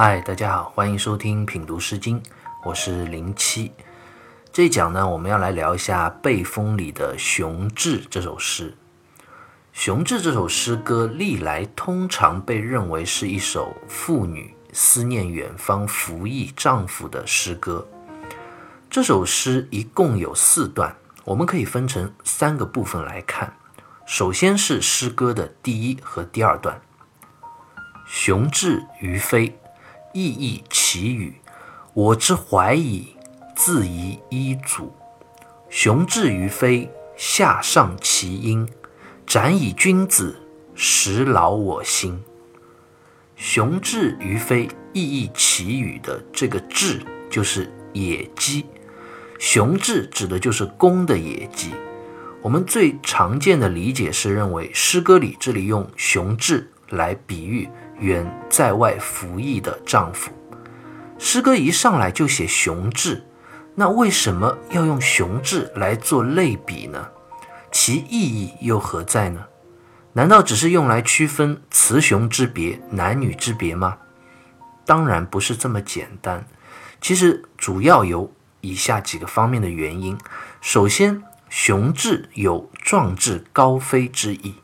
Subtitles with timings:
[0.00, 2.22] 嗨，大家好，欢迎收听品读诗经，
[2.64, 3.72] 我是零七。
[4.52, 8.70] 这一讲呢，我们要来聊一下《背风》里的《雄志》这首诗。
[9.72, 17.84] 《雄志》这首诗歌历来通常被认为是一首妇女思念远方服役丈夫的诗歌。
[18.88, 20.94] 这首诗一共有四段，
[21.24, 23.52] 我们可以分成三个部分来看。
[24.06, 26.80] 首先是诗歌的第一和第二段
[28.06, 29.58] ：“雄志于飞，
[30.18, 31.34] 意义其语。
[31.94, 33.14] 我之怀矣，
[33.54, 34.92] 自疑一祖。
[35.70, 38.68] 雄志于飞，下上其音。
[39.24, 40.34] 展以君子，
[40.74, 42.20] 实劳我心。
[43.36, 48.66] ”“雄志于飞，意义其语”的这个“志”就是野鸡。
[49.38, 51.70] 雄志指的就是公的野鸡。
[52.42, 57.68] 我们最常见的理解是认为诗歌里这里用雄志来比喻
[58.00, 60.30] 远在外服役的丈夫。
[61.18, 63.24] 诗歌一上来就写雄志，
[63.74, 67.08] 那为什么要用雄志来做类比呢？
[67.70, 69.44] 其意义又何在呢？
[70.12, 73.98] 难道只是用来区分雌雄之别、男女之别吗？
[74.84, 76.46] 当然不是这么简单。
[77.00, 78.32] 其实主要有。
[78.60, 80.18] 以下几个方面的原因，
[80.60, 84.56] 首先，雄志有壮志高飞之意。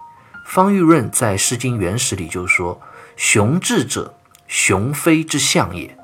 [0.44, 2.82] 方玉润在《诗经原始》里就说
[3.16, 4.14] ：“雄志者，
[4.46, 5.96] 雄飞之象也。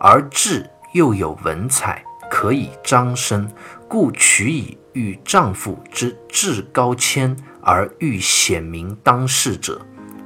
[0.00, 3.50] 而志又有文采，可以张身，
[3.88, 9.80] 故取以喻丈夫之志高谦而欲显明当世者，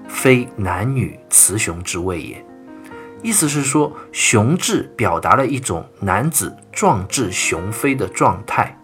[0.08, 2.44] 非男女雌雄之谓也。”
[3.22, 8.76] 意思是说，雄志表达了一种男子壮志雄飞的状态，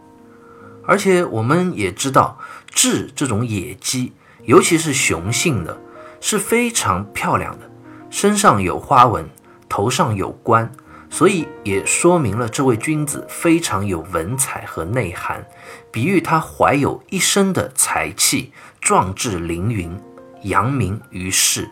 [0.86, 2.38] 而且我们也知道，
[2.70, 4.12] 志这种野鸡，
[4.44, 5.78] 尤其是雄性的，
[6.20, 7.70] 是非常漂亮的，
[8.10, 9.28] 身上有花纹，
[9.68, 10.70] 头上有冠，
[11.10, 15.46] 所以也说明了这位君子非常有文采和内涵，
[15.92, 20.00] 比喻他怀有一身的才气，壮志凌云，
[20.42, 21.70] 扬名于世。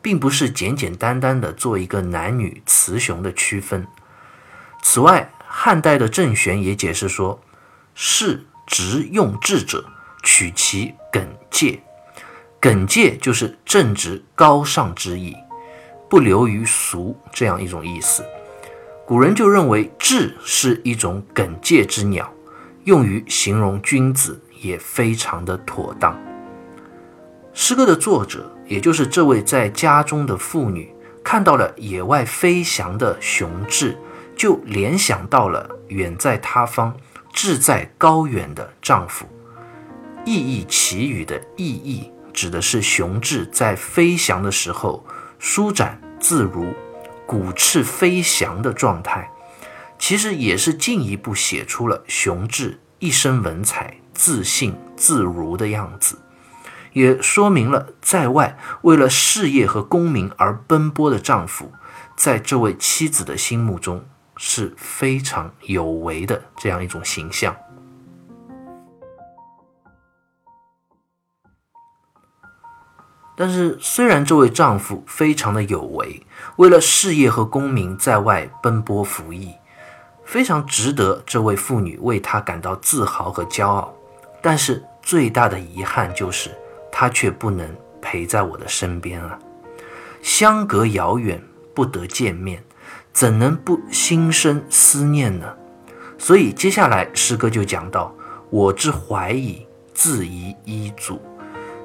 [0.00, 3.86] 并不是简简单单的做一个男女雌雄的区分。
[4.80, 7.40] 此外，汉代的郑玄也解释说
[7.94, 9.84] ：“士直用智者，
[10.22, 11.82] 取其耿介。
[12.60, 15.34] 耿介就是正直高尚之意，
[16.08, 18.24] 不流于俗这样一种意思。
[19.06, 22.32] 古人就认为智是一种耿介之鸟，
[22.84, 26.18] 用于形容君子也非常的妥当。”
[27.54, 28.52] 诗歌的作者。
[28.68, 33.96] 也就是这位在家中的妇女看到了野外飞翔的雄志，
[34.36, 36.94] 就联想到了远在他方、
[37.32, 39.26] 志在高远的丈夫。
[40.26, 45.04] 意义其语的意义，指的是雄志在飞翔的时候
[45.40, 46.72] 舒展自如、
[47.26, 49.28] 鼓翅飞翔的状态，
[49.98, 56.16] 其实也是进一步写出了雄志一身文采、自信自如的样子。
[56.92, 61.72] 也说明了，在外为了事业和功名而奔波的丈夫，
[62.16, 64.06] 在这位妻子的心目中
[64.36, 67.56] 是非常有为的这样一种形象。
[73.38, 76.20] 但是，虽然这位丈夫非常的有为，
[76.56, 79.54] 为了事业和功名在外奔波服役，
[80.24, 83.94] 非常值得这位妇女为他感到自豪和骄傲，
[84.42, 86.50] 但是最大的遗憾就是。
[86.90, 87.64] 他却不能
[88.02, 89.38] 陪在我的身边了，
[90.20, 91.40] 相隔遥远，
[91.72, 92.64] 不得见面，
[93.12, 95.46] 怎能不心生思念呢？
[96.18, 98.12] 所以接下来诗歌就讲到
[98.50, 101.20] ：“我之怀疑，自疑一祖。”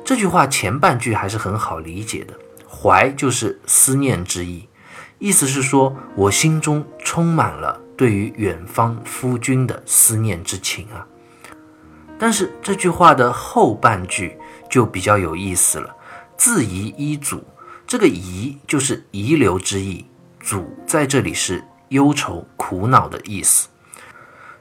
[0.03, 2.33] 这句话前半句还是很好理解的
[2.67, 4.67] ，“怀”就是思念之意，
[5.19, 11.07] 意思是说我心中充满了对于远方夫君的思念之情啊。
[12.19, 14.37] 但是这句话的后半句。
[14.73, 15.95] 就比较有意思了。
[16.35, 17.43] 自遗一祖，
[17.85, 20.03] 这个遗就是遗留之意，
[20.39, 23.67] 祖在这里是忧愁苦恼的意思。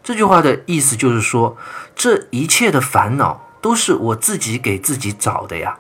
[0.03, 1.57] 这句话的意思就是说，
[1.97, 5.79] 这一切的烦恼都是我自己给自己找的呀。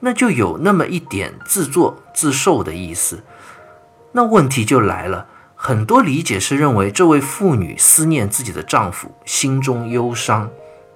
[0.00, 3.24] 那就有那么一点自作自受的意思。
[4.12, 5.26] 那问题就来了，
[5.56, 10.48] 很多理解是认为这位妇女思念自己的丈夫，心中忧伤。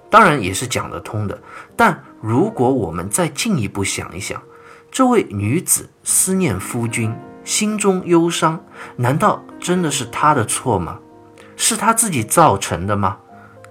[0.09, 1.41] 当然也是讲得通的，
[1.75, 4.41] 但如果我们再进一步想一想，
[4.91, 8.63] 这位女子思念夫君，心中忧伤，
[8.95, 10.99] 难道真的是她的错吗？
[11.57, 13.17] 是她自己造成的吗？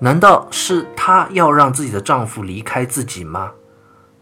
[0.02, 3.52] 难道是她要让自己的丈夫离开自己吗？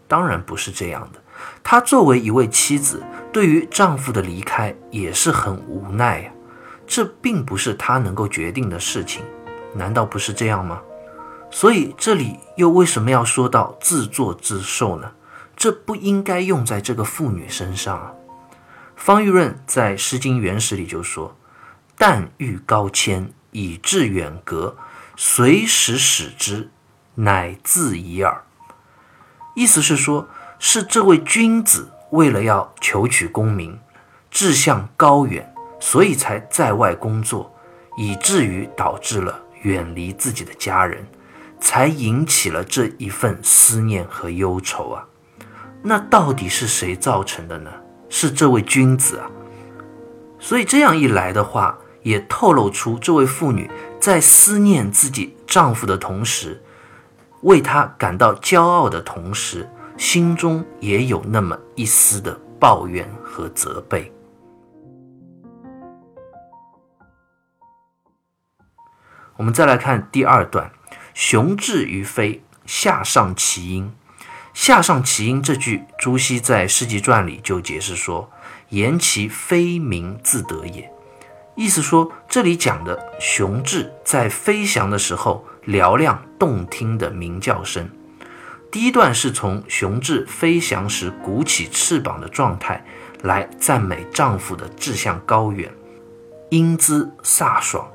[0.07, 1.19] 当然不是这样的，
[1.63, 3.01] 她作为一位妻子，
[3.33, 6.31] 对于丈夫的离开也是很无奈呀。
[6.85, 9.23] 这并不是她能够决定的事情，
[9.73, 10.79] 难道不是这样吗？
[11.49, 15.11] 所以这里又为什么要说到自作自受呢？
[15.57, 18.13] 这不应该用在这个妇女身上啊。
[18.95, 21.35] 方玉润在《诗经原始》里就说
[21.97, 24.77] ：“但欲高迁，以致远隔，
[25.15, 26.69] 随时使之，
[27.15, 28.43] 乃自已耳。”
[29.55, 30.27] 意思是说，
[30.59, 33.79] 是这位君子为了要求取功名，
[34.29, 37.53] 志向高远，所以才在外工作，
[37.97, 41.05] 以至于导致了远离自己的家人，
[41.59, 45.05] 才引起了这一份思念和忧愁啊。
[45.83, 47.71] 那到底是谁造成的呢？
[48.07, 49.29] 是这位君子啊，
[50.37, 53.69] 所以这样一来的话，也透露出这位妇女
[53.99, 56.61] 在思念自己丈夫的同时，
[57.41, 64.11] 为他感到骄傲的同时，心中也有那么一丝的抱怨和责备。
[69.37, 70.71] 我们再来看第二段
[71.15, 73.91] ：“雄志于飞，下上其音。”
[74.53, 78.29] 下上其音这句，朱熹在《诗集传》里就解释说
[78.69, 80.91] ：“言其飞鸣自得也。”
[81.55, 87.89] 意思说，这里讲的雄雉在飞翔的时候嘹亮动听的鸣叫声。
[88.71, 92.83] 第一段是从雄雉飞翔时鼓起翅膀的状态
[93.23, 95.69] 来赞美丈夫的志向高远，
[96.49, 97.85] 英姿飒爽。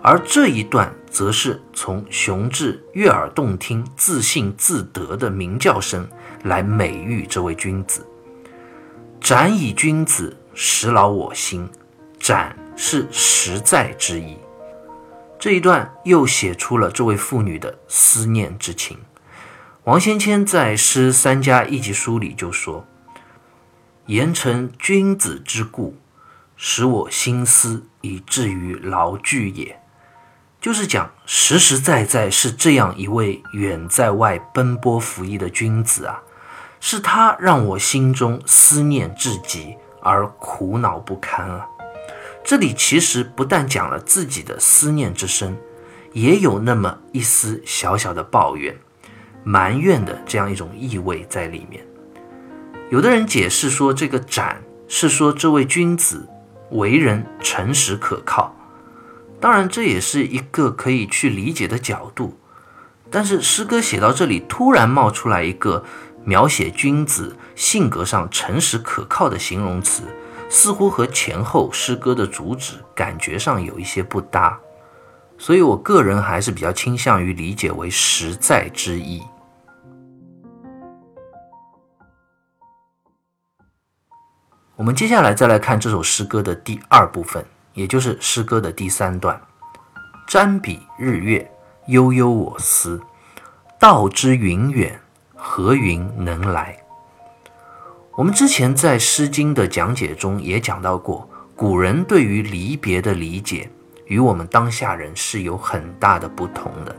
[0.00, 6.08] 而这一段则是从雄雉悦耳动听、自信自得的鸣叫声
[6.44, 8.04] 来美誉这位君子。
[9.20, 11.68] 展以君子，实劳我心。
[12.18, 14.36] 展是实在之意。
[15.38, 18.98] 这一段又写出了这位妇女的思念之情。
[19.84, 22.84] 王先谦在《诗三家一集书》里就说
[24.06, 25.96] ：“言成君子之故，
[26.56, 29.80] 使我心思以至于劳惧也。”
[30.60, 36.20] 就是讲实实在在是这样一位远在外奔波服役的君子啊，
[36.80, 41.68] 是他让我心中思念至极而苦恼不堪啊。
[42.44, 45.56] 这里其实不但讲了自己的思念之深，
[46.12, 48.76] 也有那么一丝小小的抱怨、
[49.44, 51.84] 埋怨的这样一种意味在里面。
[52.90, 56.28] 有的人解释说，这个斩是说这位君子
[56.72, 58.54] 为人诚实可靠。
[59.40, 62.38] 当然，这也是一个可以去理解的角度，
[63.10, 65.84] 但是诗歌写到这里，突然冒出来一个
[66.24, 70.02] 描写君子性格上诚实可靠的形容词，
[70.52, 74.60] 似乎和前后诗歌的主旨感觉上有一些不搭，
[75.38, 79.22] 所以我个人还是比较倾向于理解为实在之意。
[84.76, 87.42] 我们接下来再来看这首诗歌的第二部分。
[87.72, 89.40] 也就是诗歌的第三段
[90.28, 91.50] ：“瞻彼日月，
[91.86, 93.00] 悠悠我思。
[93.78, 95.00] 道之云远，
[95.34, 96.78] 何云能来？”
[98.14, 101.26] 我们之前在《诗经》的讲解中也讲到过，
[101.56, 103.70] 古人对于离别的理解
[104.04, 106.94] 与我们当下人是有很大的不同的。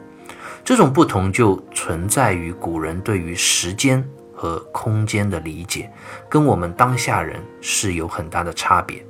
[0.65, 4.03] 这种不同就存在于古人对于时间
[4.33, 5.91] 和空间的理解，
[6.27, 9.05] 跟我们当下人是有很大的差别。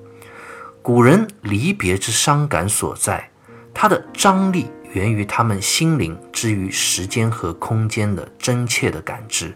[0.81, 3.31] 古人离别之伤感所在，
[3.73, 9.55] 它的张力源于他们心灵之于时间和空间的真切的感知。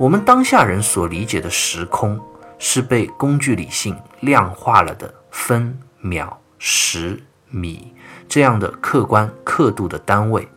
[0.00, 2.18] 我们当下人所理解的时空，
[2.58, 7.92] 是被工具理性量化了的分秒、时、米
[8.26, 10.48] 这样的客观刻度的单位。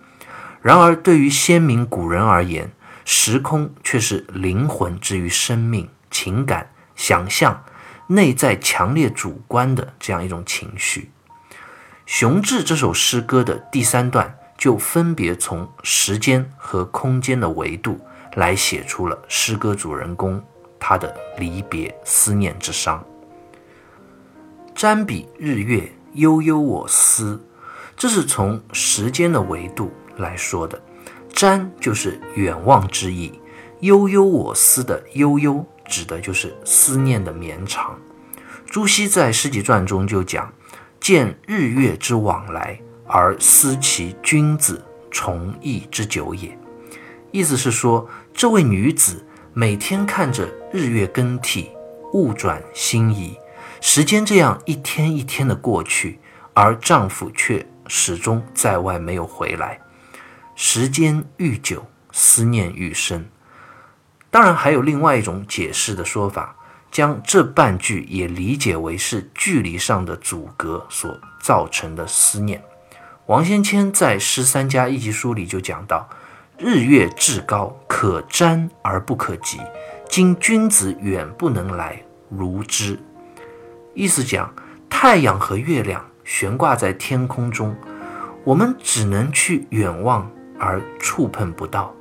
[0.61, 2.71] 然而，对于先民古人而言，
[3.03, 7.65] 时空却是灵魂之于生命、情感、想象。
[8.07, 11.11] 内在强烈主观的这样一种情绪，
[12.05, 17.99] 《雄志》这首诗歌的第三段就分别从时间和空间的维度
[18.35, 20.43] 来写出了诗歌主人公
[20.79, 23.03] 他的离别思念之伤。
[24.75, 27.41] 瞻彼日月，悠悠我思，
[27.95, 30.81] 这是从时间的维度来说的。
[31.33, 33.39] 瞻就是远望之意，
[33.79, 35.65] 悠悠我思的悠悠。
[35.85, 37.99] 指的就是思念的绵长。
[38.65, 40.51] 朱熹在《诗集传》中就讲
[40.97, 46.57] ：“见日月之往来，而思其君子重义之久也。”
[47.33, 51.71] 意思是说，这位女子每天看着日月更替、
[52.13, 53.35] 物转星移，
[53.81, 56.19] 时间这样一天一天的过去，
[56.53, 59.81] 而丈夫却始终在外没有回来。
[60.55, 63.27] 时间愈久，思念愈深。
[64.29, 66.55] 当然，还有另外一种解释的说法，
[66.91, 72.63] 将这半句也理解为是距离上的阻隔所造成的思念。
[73.25, 76.07] 王先谦在《十三家一集书》里就讲到
[76.63, 79.59] ：“日月至高，可瞻而不可及。
[80.07, 82.97] 今君子远不能来，如之。”
[83.93, 84.49] 意思讲，
[84.89, 87.75] 太阳和月亮悬挂在天空中，
[88.45, 91.93] 我们只能去远望而触碰不到。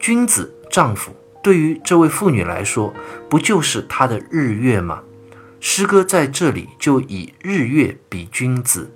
[0.00, 2.92] 君子、丈夫对于这位妇女来说，
[3.30, 5.00] 不就是她的日月吗？
[5.60, 8.92] 诗歌在这里就以日月比君子。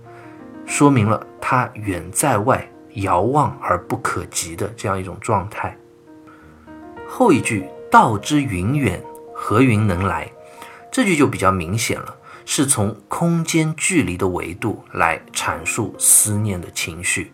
[0.66, 5.76] 说明了他远在外、遥望而不可及的这样一种状态。
[7.08, 9.02] 后一句“道之云远，
[9.34, 10.30] 何云能来”，
[10.92, 17.32] 这句就比较明显了，是从空间距离的维度来阐述思念的情绪。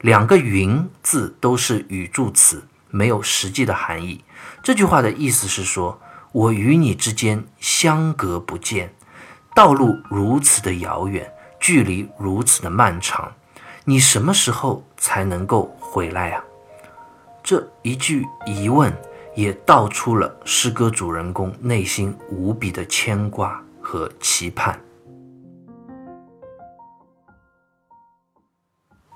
[0.00, 4.24] 两个“云”字都是语助词，没有实际的含义。
[4.62, 6.00] 这句话的意思是说，
[6.32, 8.94] 我与你之间相隔不见，
[9.54, 11.30] 道路如此的遥远。
[11.60, 13.32] 距离如此的漫长，
[13.88, 16.44] 你什么时候才能够回来啊？
[17.42, 18.94] 这一句疑问
[19.34, 24.78] 也道出了诗歌主人公内心无比的牵挂和期盼。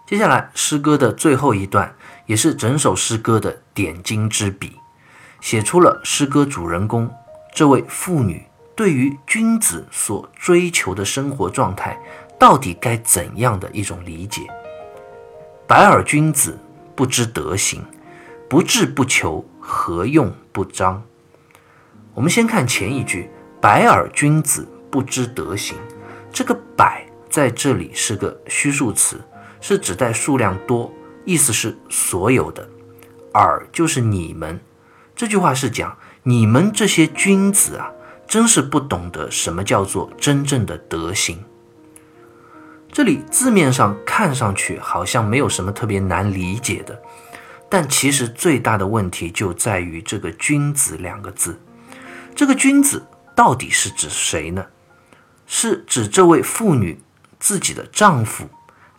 [0.07, 4.79] 接下来，诗歌的最后一段也是整首诗歌的点睛之笔，
[5.43, 7.15] 写出了诗歌主人公
[7.55, 12.01] 这位妇女对于君子所追求的生活状态。
[12.39, 14.41] 到底该怎样的一种理解？
[15.73, 16.59] 白耳君子
[16.95, 17.83] 不知德行，
[18.47, 21.03] 不志不求，何用不彰？
[22.13, 25.75] 我们先看前一句：“白耳君子不知德行。”
[26.31, 29.19] 这个“百”在这里是个虚数词，
[29.63, 30.93] 是指代数量多，
[31.25, 32.69] 意思是所有的。
[33.33, 34.61] 耳就是你们。
[35.17, 37.91] 这句话是讲你们这些君子啊，
[38.29, 41.43] 真是不懂得什么叫做真正的德行。
[42.93, 47.01] 这里字面上看上去好像没有什么特别难理解的，
[47.67, 51.59] 但其实最大的问题就在于这个“君子”两个字。
[52.35, 53.03] 这个“君子”
[53.35, 54.67] 到底是指谁呢？
[55.47, 57.01] 是指这位妇女
[57.41, 58.47] 自己的丈夫，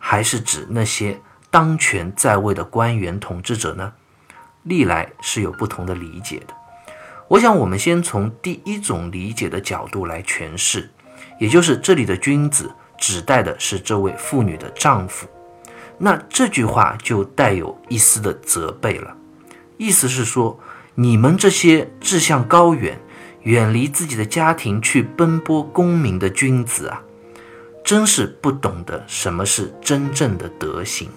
[0.00, 3.92] 还是指那些当权在位的官员统治者呢？
[4.64, 6.54] 历来是有不同的理解的。
[7.28, 10.90] 我想，我们先从第一种理解的角度来诠释，
[11.38, 12.74] 也就是这里的“君子”。
[13.06, 15.26] 指代的是这位妇女的丈夫，
[15.98, 19.14] 那这句话就带有一丝的责备了，
[19.76, 20.58] 意思是说，
[20.94, 22.98] 你们这些志向高远、
[23.42, 27.02] 远离自己的家庭去奔波功名的君子啊，
[27.84, 31.10] 真是不懂得什么是真正的德行。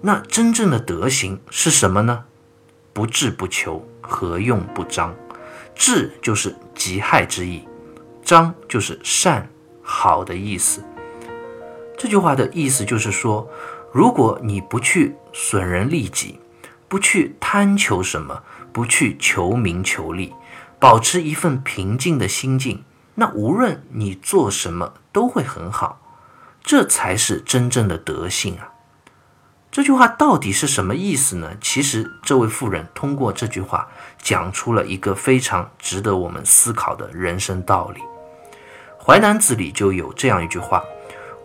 [0.00, 2.24] 那真正的德行是什么呢？
[2.92, 5.14] 不智不求，何用不彰？
[5.76, 7.68] 智就是极害之意，
[8.24, 9.48] 彰就是善。
[9.90, 10.84] 好的意思，
[11.96, 13.48] 这句话的意思就是说，
[13.90, 16.38] 如果你不去损人利己，
[16.88, 20.34] 不去贪求什么，不去求名求利，
[20.78, 26.00] 保持一份平静的心境，那无论你做什么都会很好，
[26.62, 28.74] 这才是真正的德性啊！
[29.70, 31.52] 这句话到底是什么意思呢？
[31.62, 33.88] 其实，这位妇人通过这句话
[34.20, 38.00] 讲出了一个非常值得我们思考的人生道理。
[39.08, 40.84] 《淮南子》里就有这样一句话：“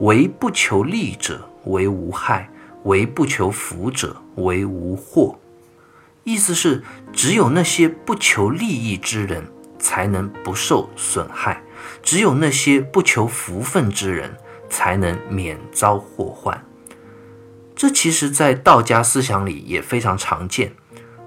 [0.01, 2.49] 唯不求利者为无害，
[2.83, 5.39] 唯不求福者为无祸。”
[6.25, 9.47] 意思是，只有那些不求利益之人
[9.79, 11.63] 才能不受损害，
[12.01, 14.35] 只有那些不求福分之人
[14.69, 16.61] 才能免遭祸患。
[17.73, 20.73] 这其实，在道家思想里也非常常见。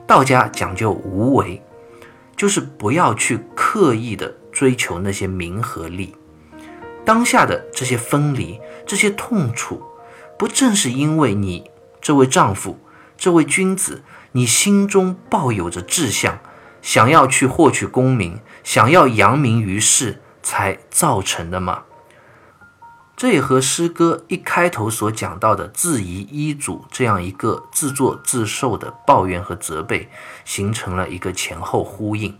[0.06, 1.62] 道家讲究无为，
[2.36, 6.14] 就是不要去刻意的追求那些名和利。
[7.06, 9.80] 当下的这些分离，这些痛楚，
[10.36, 11.70] 不正是因为你
[12.00, 12.80] 这位丈夫，
[13.16, 16.40] 这位君子，你心中抱有着志向，
[16.82, 21.84] 想要去获取功名，想要扬名于世，才造成的吗？
[23.16, 30.10] 这也和诗歌一开头所讲到的自遗医嘱这样一个自作自受的抱怨和责备，
[30.44, 32.36] 形成了一个前后呼应。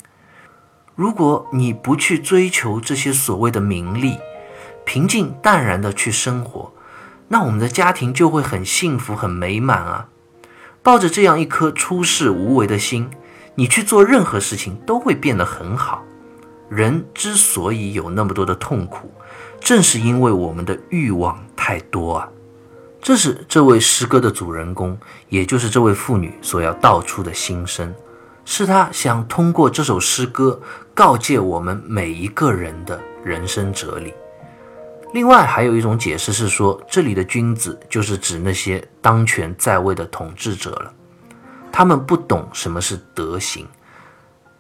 [0.95, 4.19] 如果你不去追求这些所谓的名利，
[4.87, 6.73] 平静淡然的去生活，
[7.29, 10.09] 那我们的家庭就会很幸福、很美满啊！
[10.83, 13.11] 抱着这样一颗出世无为的心，
[13.57, 16.05] 你去做任何事情都会变得很好。
[16.69, 19.11] 人之所以有那么多的痛苦，
[19.61, 22.29] 正是因为我们的欲望太多啊！
[23.03, 24.97] 这是这位诗歌的主人公，
[25.29, 27.93] 也就是这位妇女所要道出的心声。
[28.45, 30.61] 是他想通过这首诗歌
[30.95, 34.15] 告诫我们每一个人的人生哲理。
[35.17, 40.93] 另外，还有一种解释是说，这里的君子就是指那些当权在位的统治者了，
[41.73, 43.67] 他们不懂什么是德行，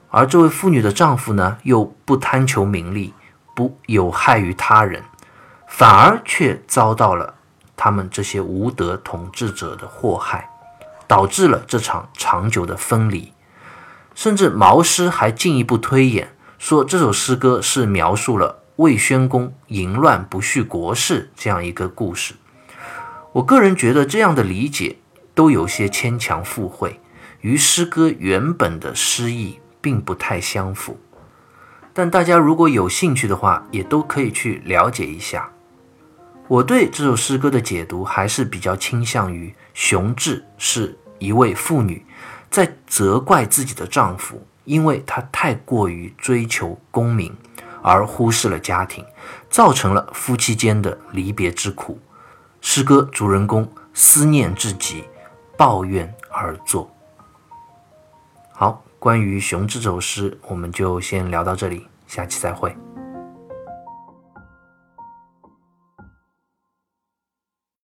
[0.09, 3.13] 而这位妇女的丈夫呢，又不贪求名利，
[3.55, 5.03] 不有害于他人，
[5.69, 7.35] 反而却遭到了
[7.77, 10.49] 他们这些无德统治者的祸害。
[11.07, 13.35] 导致了这场长久的分离，
[14.15, 22.35] 甚至毛诗还进一步推演说，这首诗歌是描述了魏宣公淫乱不恤国事这样一个故事。
[23.33, 24.97] 我个人觉得这样的理解
[25.35, 27.01] 都有些牵强附会，
[27.41, 30.99] 与诗歌原本的诗意并不太相符。
[31.95, 35.51] 但大家如果有兴趣的话，也都可以去了解一下。
[36.49, 42.05] 我对这首诗歌的解读还是比较倾向于熊志是一位妇女，
[42.51, 47.35] 在责怪自己的丈夫，因为她太过于追求功名，
[47.87, 49.07] 而忽视了家庭，
[49.49, 52.01] 造成了夫妻间的离别之苦。
[52.61, 55.05] 诗歌主人公思念至极，
[55.57, 56.91] 抱怨而作。
[58.53, 62.77] 好，关于熊志这首诗，我们就先聊到这里，下期再会。